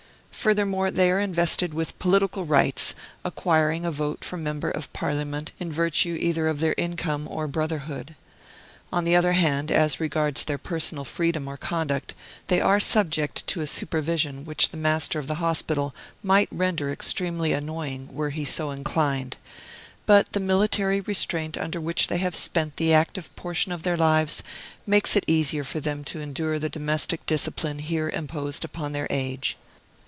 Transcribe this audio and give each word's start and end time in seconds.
Furthermore, 0.31 0.89
they 0.89 1.11
are 1.11 1.19
invested 1.19 1.71
with 1.71 1.99
political 1.99 2.45
rights, 2.45 2.95
acquiring 3.23 3.85
a 3.85 3.91
vote 3.91 4.23
for 4.25 4.37
member 4.37 4.71
of 4.71 4.91
Parliament 4.91 5.51
in 5.59 5.71
virtue 5.71 6.17
either 6.19 6.47
of 6.47 6.59
their 6.59 6.73
income 6.79 7.27
or 7.29 7.45
brotherhood. 7.47 8.15
On 8.91 9.03
the 9.03 9.15
other 9.15 9.33
hand, 9.33 9.69
as 9.71 9.99
regards 9.99 10.45
their 10.45 10.57
personal 10.57 11.05
freedom 11.05 11.47
or 11.47 11.57
conduct, 11.57 12.15
they 12.47 12.59
are 12.59 12.79
subject 12.79 13.45
to 13.49 13.61
a 13.61 13.67
supervision 13.67 14.43
which 14.43 14.69
the 14.69 14.77
Master 14.77 15.19
of 15.19 15.27
the 15.27 15.35
hospital 15.35 15.93
might 16.23 16.49
render 16.51 16.91
extremely 16.91 17.53
annoying, 17.53 18.09
were 18.11 18.31
he 18.31 18.43
so 18.43 18.71
inclined; 18.71 19.37
but 20.07 20.33
the 20.33 20.39
military 20.39 21.01
restraint 21.01 21.55
under 21.55 21.79
which 21.79 22.07
they 22.07 22.17
have 22.17 22.35
spent 22.35 22.77
the 22.77 22.95
active 22.95 23.33
portion 23.35 23.71
of 23.71 23.83
their 23.83 23.97
lives 23.97 24.41
makes 24.87 25.15
it 25.15 25.23
easier 25.27 25.63
for 25.63 25.79
them 25.79 26.03
to 26.03 26.19
endure 26.19 26.57
the 26.57 26.67
domestic 26.67 27.23
discipline 27.27 27.77
here 27.77 28.09
imposed 28.09 28.65
upon 28.65 28.91
their 28.91 29.05
age. 29.11 29.55